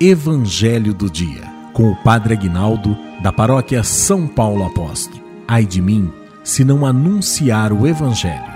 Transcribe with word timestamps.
Evangelho 0.00 0.94
do 0.94 1.10
Dia, 1.10 1.42
com 1.74 1.90
o 1.90 1.96
Padre 1.96 2.32
Aguinaldo, 2.32 2.96
da 3.22 3.30
paróquia 3.30 3.84
São 3.84 4.26
Paulo 4.26 4.64
Apóstolo. 4.64 5.22
Ai 5.46 5.66
de 5.66 5.82
mim, 5.82 6.10
se 6.42 6.64
não 6.64 6.86
anunciar 6.86 7.74
o 7.74 7.86
Evangelho. 7.86 8.50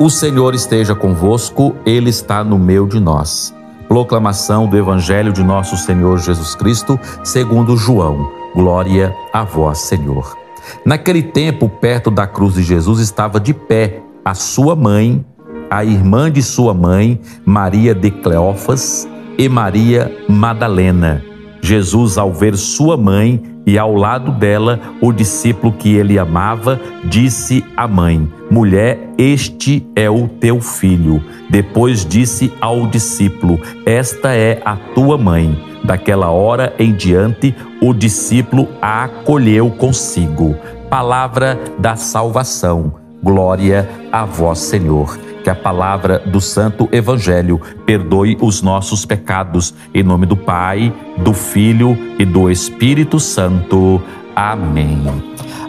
O 0.00 0.10
Senhor 0.10 0.54
esteja 0.54 0.94
convosco, 0.94 1.76
Ele 1.86 2.10
está 2.10 2.42
no 2.42 2.58
meio 2.58 2.88
de 2.88 2.98
nós. 2.98 3.54
Proclamação 3.86 4.66
do 4.66 4.76
Evangelho 4.76 5.32
de 5.32 5.44
nosso 5.44 5.76
Senhor 5.76 6.18
Jesus 6.18 6.56
Cristo, 6.56 6.98
segundo 7.22 7.76
João. 7.76 8.32
Glória 8.52 9.16
a 9.32 9.44
vós, 9.44 9.78
Senhor. 9.78 10.45
Naquele 10.84 11.22
tempo, 11.22 11.68
perto 11.68 12.10
da 12.10 12.26
cruz 12.26 12.54
de 12.54 12.62
Jesus, 12.62 13.00
estava 13.00 13.40
de 13.40 13.52
pé 13.52 14.00
a 14.24 14.34
sua 14.34 14.74
mãe, 14.74 15.24
a 15.70 15.84
irmã 15.84 16.30
de 16.30 16.42
sua 16.42 16.74
mãe, 16.74 17.20
Maria 17.44 17.94
de 17.94 18.10
Cleófas, 18.10 19.08
e 19.38 19.48
Maria 19.48 20.10
Madalena. 20.28 21.22
Jesus, 21.60 22.16
ao 22.16 22.32
ver 22.32 22.56
sua 22.56 22.96
mãe 22.96 23.42
e 23.66 23.76
ao 23.76 23.94
lado 23.94 24.30
dela 24.30 24.80
o 25.00 25.12
discípulo 25.12 25.72
que 25.72 25.96
ele 25.96 26.18
amava, 26.18 26.80
disse 27.04 27.64
à 27.76 27.88
mãe: 27.88 28.30
Mulher, 28.50 29.12
este 29.18 29.84
é 29.96 30.08
o 30.08 30.28
teu 30.28 30.60
filho. 30.60 31.22
Depois 31.50 32.06
disse 32.06 32.52
ao 32.60 32.86
discípulo: 32.86 33.60
Esta 33.84 34.32
é 34.32 34.62
a 34.64 34.76
tua 34.76 35.18
mãe. 35.18 35.75
Daquela 35.86 36.30
hora 36.30 36.74
em 36.78 36.92
diante, 36.92 37.54
o 37.80 37.94
discípulo 37.94 38.68
a 38.82 39.04
acolheu 39.04 39.70
consigo. 39.70 40.56
Palavra 40.90 41.58
da 41.78 41.94
salvação. 41.94 42.94
Glória 43.22 43.88
a 44.10 44.24
vós, 44.24 44.58
Senhor 44.58 45.18
que 45.46 45.50
a 45.50 45.54
palavra 45.54 46.18
do 46.26 46.40
Santo 46.40 46.88
Evangelho 46.90 47.60
perdoe 47.86 48.36
os 48.40 48.62
nossos 48.62 49.04
pecados. 49.04 49.72
Em 49.94 50.02
nome 50.02 50.26
do 50.26 50.36
Pai, 50.36 50.92
do 51.18 51.32
Filho 51.32 51.96
e 52.18 52.24
do 52.24 52.50
Espírito 52.50 53.20
Santo. 53.20 54.02
Amém. 54.34 55.04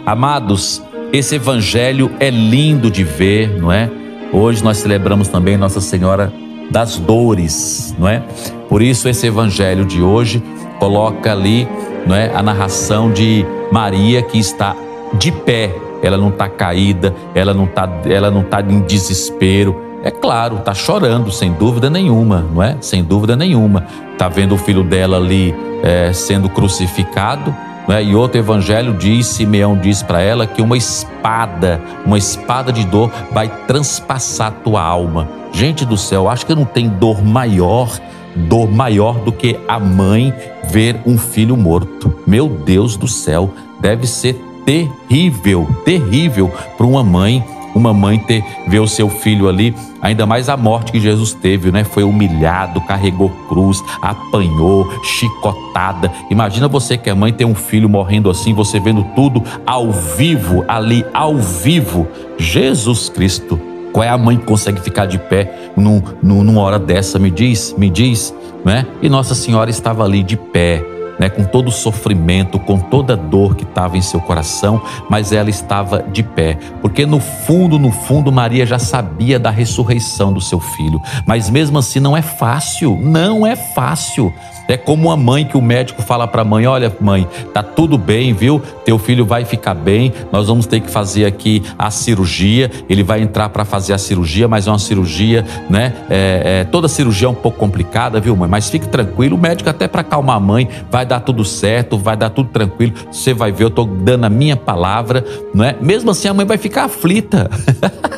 Amados, 0.04 0.82
esse 1.12 1.36
Evangelho 1.36 2.10
é 2.18 2.28
lindo 2.28 2.90
de 2.90 3.04
ver, 3.04 3.56
não 3.56 3.70
é? 3.70 3.88
Hoje 4.32 4.64
nós 4.64 4.78
celebramos 4.78 5.28
também 5.28 5.56
Nossa 5.56 5.80
Senhora 5.80 6.32
das 6.72 6.98
Dores, 6.98 7.94
não 7.96 8.08
é? 8.08 8.20
Por 8.68 8.82
isso 8.82 9.08
esse 9.08 9.26
Evangelho 9.26 9.84
de 9.84 10.02
hoje 10.02 10.42
coloca 10.78 11.32
ali, 11.32 11.68
não 12.06 12.14
é, 12.14 12.34
a 12.34 12.42
narração 12.42 13.10
de 13.10 13.44
Maria 13.72 14.22
que 14.22 14.38
está 14.38 14.76
de 15.14 15.32
pé 15.32 15.74
ela 16.02 16.16
não 16.16 16.28
está 16.28 16.48
caída, 16.48 17.14
ela 17.34 17.52
não 17.52 17.64
está 17.64 17.88
ela 18.08 18.30
não 18.30 18.42
tá 18.42 18.60
em 18.60 18.80
desespero. 18.80 19.76
É 20.02 20.10
claro, 20.10 20.58
está 20.58 20.72
chorando, 20.72 21.32
sem 21.32 21.52
dúvida 21.52 21.90
nenhuma, 21.90 22.46
não 22.54 22.62
é? 22.62 22.76
Sem 22.80 23.02
dúvida 23.02 23.34
nenhuma. 23.34 23.84
Está 24.12 24.28
vendo 24.28 24.54
o 24.54 24.58
filho 24.58 24.84
dela 24.84 25.16
ali 25.16 25.52
é, 25.82 26.12
sendo 26.12 26.48
crucificado, 26.48 27.52
é? 27.88 28.02
E 28.02 28.14
outro 28.14 28.38
evangelho 28.38 28.94
diz, 28.94 29.26
Simeão 29.26 29.76
diz 29.76 30.02
para 30.02 30.20
ela 30.20 30.46
que 30.46 30.60
uma 30.60 30.76
espada, 30.76 31.80
uma 32.04 32.18
espada 32.18 32.70
de 32.70 32.84
dor 32.84 33.10
vai 33.32 33.48
transpassar 33.66 34.52
tua 34.62 34.82
alma. 34.82 35.28
Gente 35.52 35.86
do 35.86 35.96
céu, 35.96 36.28
acho 36.28 36.44
que 36.44 36.54
não 36.54 36.66
tem 36.66 36.88
dor 36.88 37.24
maior, 37.24 37.90
dor 38.38 38.70
maior 38.70 39.18
do 39.20 39.32
que 39.32 39.58
a 39.66 39.78
mãe 39.78 40.32
ver 40.70 41.00
um 41.04 41.18
filho 41.18 41.56
morto. 41.56 42.14
Meu 42.26 42.48
Deus 42.48 42.96
do 42.96 43.08
céu, 43.08 43.50
deve 43.80 44.06
ser 44.06 44.34
terrível, 44.64 45.66
terrível 45.84 46.52
para 46.76 46.86
uma 46.86 47.02
mãe, 47.02 47.42
uma 47.74 47.94
mãe 47.94 48.18
ter 48.18 48.44
ver 48.66 48.80
o 48.80 48.88
seu 48.88 49.08
filho 49.08 49.48
ali, 49.48 49.74
ainda 50.02 50.26
mais 50.26 50.48
a 50.48 50.56
morte 50.56 50.92
que 50.92 51.00
Jesus 51.00 51.32
teve, 51.32 51.70
né? 51.70 51.84
Foi 51.84 52.02
humilhado, 52.02 52.80
carregou 52.82 53.30
cruz, 53.48 53.82
apanhou, 54.02 54.86
chicotada. 55.02 56.12
Imagina 56.30 56.68
você 56.68 56.98
que 56.98 57.08
é 57.08 57.14
mãe 57.14 57.32
ter 57.32 57.44
um 57.44 57.54
filho 57.54 57.88
morrendo 57.88 58.30
assim, 58.30 58.52
você 58.52 58.78
vendo 58.78 59.04
tudo 59.14 59.42
ao 59.66 59.90
vivo, 59.90 60.64
ali 60.68 61.04
ao 61.14 61.36
vivo. 61.36 62.06
Jesus 62.38 63.08
Cristo. 63.08 63.67
Qual 63.98 64.06
é 64.06 64.10
a 64.10 64.16
mãe 64.16 64.36
que 64.36 64.44
consegue 64.44 64.80
ficar 64.80 65.06
de 65.06 65.18
pé 65.18 65.72
num, 65.76 66.00
num, 66.22 66.44
numa 66.44 66.60
hora 66.60 66.78
dessa? 66.78 67.18
Me 67.18 67.32
diz, 67.32 67.74
me 67.76 67.90
diz, 67.90 68.32
né? 68.64 68.86
E 69.02 69.08
Nossa 69.08 69.34
Senhora 69.34 69.70
estava 69.70 70.04
ali 70.04 70.22
de 70.22 70.36
pé 70.36 70.84
né, 71.18 71.28
com 71.28 71.42
todo 71.42 71.66
o 71.66 71.72
sofrimento, 71.72 72.60
com 72.60 72.78
toda 72.78 73.14
a 73.14 73.16
dor 73.16 73.56
que 73.56 73.64
estava 73.64 73.98
em 73.98 74.00
seu 74.00 74.20
coração, 74.20 74.80
mas 75.10 75.32
ela 75.32 75.50
estava 75.50 76.00
de 76.12 76.22
pé, 76.22 76.56
porque 76.80 77.04
no 77.04 77.18
fundo, 77.18 77.76
no 77.76 77.90
fundo, 77.90 78.30
Maria 78.30 78.64
já 78.64 78.78
sabia 78.78 79.36
da 79.36 79.50
ressurreição 79.50 80.32
do 80.32 80.40
seu 80.40 80.60
filho, 80.60 81.02
mas 81.26 81.50
mesmo 81.50 81.76
assim 81.76 81.98
não 81.98 82.16
é 82.16 82.22
fácil, 82.22 82.96
não 83.02 83.44
é 83.44 83.56
fácil. 83.56 84.32
É 84.68 84.76
como 84.76 85.08
uma 85.08 85.16
mãe 85.16 85.46
que 85.46 85.56
o 85.56 85.62
médico 85.62 86.02
fala 86.02 86.28
para 86.28 86.42
a 86.42 86.44
mãe: 86.44 86.66
Olha, 86.66 86.94
mãe, 87.00 87.26
tá 87.54 87.62
tudo 87.62 87.96
bem, 87.96 88.34
viu? 88.34 88.62
Teu 88.84 88.98
filho 88.98 89.24
vai 89.24 89.46
ficar 89.46 89.72
bem. 89.74 90.12
Nós 90.30 90.46
vamos 90.46 90.66
ter 90.66 90.80
que 90.80 90.90
fazer 90.90 91.24
aqui 91.24 91.62
a 91.78 91.90
cirurgia. 91.90 92.70
Ele 92.88 93.02
vai 93.02 93.22
entrar 93.22 93.48
para 93.48 93.64
fazer 93.64 93.94
a 93.94 93.98
cirurgia, 93.98 94.46
mas 94.46 94.66
é 94.66 94.70
uma 94.70 94.78
cirurgia, 94.78 95.44
né? 95.70 95.94
É, 96.10 96.60
é, 96.60 96.64
toda 96.64 96.86
cirurgia 96.86 97.26
é 97.26 97.30
um 97.30 97.34
pouco 97.34 97.58
complicada, 97.58 98.20
viu, 98.20 98.36
mãe? 98.36 98.48
Mas 98.48 98.68
fique 98.68 98.86
tranquilo. 98.86 99.36
O 99.36 99.38
médico, 99.38 99.70
até 99.70 99.88
para 99.88 100.02
acalmar 100.02 100.36
a 100.36 100.40
mãe, 100.40 100.68
vai 100.90 101.06
dar 101.06 101.20
tudo 101.20 101.44
certo, 101.44 101.96
vai 101.96 102.16
dar 102.16 102.28
tudo 102.28 102.50
tranquilo. 102.50 102.92
Você 103.10 103.32
vai 103.32 103.50
ver, 103.50 103.64
eu 103.64 103.70
tô 103.70 103.84
dando 103.84 104.24
a 104.24 104.28
minha 104.28 104.56
palavra, 104.56 105.24
não 105.54 105.64
é? 105.64 105.74
Mesmo 105.80 106.10
assim, 106.10 106.28
a 106.28 106.34
mãe 106.34 106.44
vai 106.44 106.58
ficar 106.58 106.84
aflita. 106.84 107.50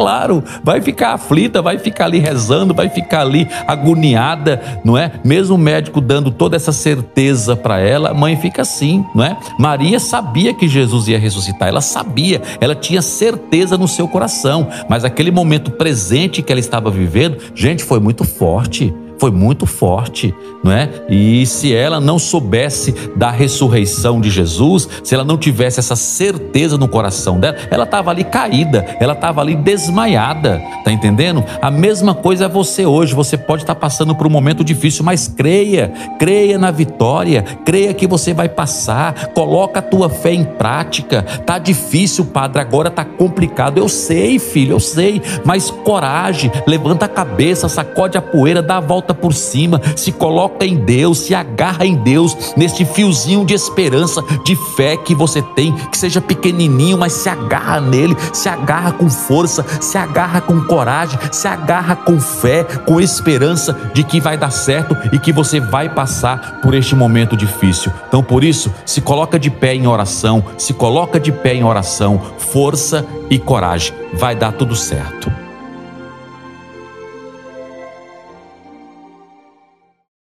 claro, 0.00 0.42
vai 0.64 0.80
ficar 0.80 1.12
aflita, 1.12 1.60
vai 1.60 1.76
ficar 1.76 2.06
ali 2.06 2.18
rezando, 2.18 2.72
vai 2.72 2.88
ficar 2.88 3.20
ali 3.20 3.46
agoniada, 3.66 4.80
não 4.82 4.96
é? 4.96 5.12
Mesmo 5.22 5.56
o 5.56 5.58
médico 5.58 6.00
dando 6.00 6.30
toda 6.30 6.56
essa 6.56 6.72
certeza 6.72 7.54
para 7.54 7.80
ela, 7.80 8.08
a 8.08 8.14
mãe 8.14 8.34
fica 8.34 8.62
assim, 8.62 9.04
não 9.14 9.22
é? 9.22 9.36
Maria 9.58 10.00
sabia 10.00 10.54
que 10.54 10.66
Jesus 10.66 11.06
ia 11.06 11.18
ressuscitar, 11.18 11.68
ela 11.68 11.82
sabia, 11.82 12.40
ela 12.62 12.74
tinha 12.74 13.02
certeza 13.02 13.76
no 13.76 13.86
seu 13.86 14.08
coração, 14.08 14.68
mas 14.88 15.04
aquele 15.04 15.30
momento 15.30 15.70
presente 15.70 16.40
que 16.40 16.50
ela 16.50 16.60
estava 16.60 16.90
vivendo, 16.90 17.36
gente, 17.54 17.84
foi 17.84 18.00
muito 18.00 18.24
forte 18.24 18.94
foi 19.20 19.30
muito 19.30 19.66
forte, 19.66 20.34
não 20.64 20.72
é? 20.72 20.88
E 21.10 21.44
se 21.44 21.74
ela 21.74 22.00
não 22.00 22.18
soubesse 22.18 22.94
da 23.14 23.30
ressurreição 23.30 24.18
de 24.18 24.30
Jesus, 24.30 24.88
se 25.04 25.14
ela 25.14 25.22
não 25.22 25.36
tivesse 25.36 25.78
essa 25.78 25.94
certeza 25.94 26.78
no 26.78 26.88
coração 26.88 27.38
dela, 27.38 27.54
ela 27.70 27.84
estava 27.84 28.10
ali 28.10 28.24
caída, 28.24 28.96
ela 28.98 29.12
estava 29.12 29.42
ali 29.42 29.54
desmaiada, 29.54 30.58
tá 30.82 30.90
entendendo? 30.90 31.44
A 31.60 31.70
mesma 31.70 32.14
coisa 32.14 32.46
é 32.46 32.48
você 32.48 32.86
hoje, 32.86 33.14
você 33.14 33.36
pode 33.36 33.62
estar 33.62 33.74
passando 33.74 34.14
por 34.14 34.26
um 34.26 34.30
momento 34.30 34.64
difícil, 34.64 35.04
mas 35.04 35.28
creia, 35.28 35.92
creia 36.18 36.56
na 36.56 36.70
vitória, 36.70 37.42
creia 37.62 37.92
que 37.92 38.06
você 38.06 38.32
vai 38.32 38.48
passar, 38.48 39.28
coloca 39.34 39.80
a 39.80 39.82
tua 39.82 40.08
fé 40.08 40.32
em 40.32 40.44
prática. 40.44 41.22
Tá 41.44 41.58
difícil, 41.58 42.24
padre, 42.24 42.62
agora 42.62 42.90
tá 42.90 43.04
complicado. 43.04 43.76
Eu 43.76 43.88
sei, 43.88 44.38
filho, 44.38 44.76
eu 44.76 44.80
sei, 44.80 45.20
mas 45.44 45.70
coragem, 45.70 46.50
levanta 46.66 47.04
a 47.04 47.08
cabeça, 47.08 47.68
sacode 47.68 48.16
a 48.16 48.22
poeira, 48.22 48.62
dá 48.62 48.78
a 48.78 48.80
volta 48.80 49.09
por 49.14 49.34
cima, 49.34 49.80
se 49.96 50.12
coloca 50.12 50.64
em 50.64 50.76
Deus, 50.76 51.18
se 51.18 51.34
agarra 51.34 51.84
em 51.84 51.94
Deus, 51.94 52.54
neste 52.56 52.84
fiozinho 52.84 53.44
de 53.44 53.54
esperança, 53.54 54.22
de 54.44 54.56
fé 54.76 54.96
que 54.96 55.14
você 55.14 55.42
tem, 55.42 55.72
que 55.72 55.98
seja 55.98 56.20
pequenininho, 56.20 56.98
mas 56.98 57.12
se 57.12 57.28
agarra 57.28 57.80
nele, 57.80 58.16
se 58.32 58.48
agarra 58.48 58.92
com 58.92 59.08
força, 59.08 59.64
se 59.80 59.96
agarra 59.96 60.40
com 60.40 60.60
coragem, 60.62 61.18
se 61.32 61.48
agarra 61.48 61.96
com 61.96 62.20
fé, 62.20 62.64
com 62.64 63.00
esperança 63.00 63.76
de 63.94 64.04
que 64.04 64.20
vai 64.20 64.36
dar 64.36 64.50
certo 64.50 64.96
e 65.12 65.18
que 65.18 65.32
você 65.32 65.60
vai 65.60 65.88
passar 65.88 66.60
por 66.62 66.74
este 66.74 66.94
momento 66.94 67.36
difícil. 67.36 67.92
Então, 68.08 68.22
por 68.22 68.44
isso, 68.44 68.72
se 68.84 69.00
coloca 69.00 69.38
de 69.38 69.50
pé 69.50 69.74
em 69.74 69.86
oração, 69.86 70.44
se 70.58 70.72
coloca 70.72 71.18
de 71.18 71.32
pé 71.32 71.54
em 71.54 71.64
oração, 71.64 72.20
força 72.38 73.06
e 73.28 73.38
coragem, 73.38 73.94
vai 74.14 74.34
dar 74.34 74.52
tudo 74.52 74.74
certo. 74.74 75.39